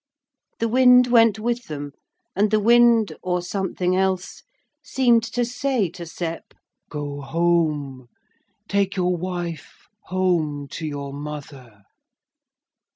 The 0.57 0.67
wind 0.67 1.05
went 1.05 1.37
with 1.37 1.65
them, 1.65 1.91
and 2.35 2.49
the 2.49 2.59
wind, 2.59 3.15
or 3.21 3.39
something 3.43 3.95
else, 3.95 4.41
seemed 4.81 5.21
to 5.25 5.45
say 5.45 5.89
to 5.89 6.07
Sep, 6.07 6.55
'Go 6.89 7.21
home, 7.21 8.07
take 8.67 8.95
your 8.95 9.15
wife 9.15 9.87
home 10.05 10.67
to 10.69 10.87
your 10.87 11.13
mother.' 11.13 11.83